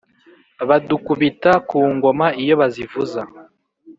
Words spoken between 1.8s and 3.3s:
ngoma iyo bazivuza”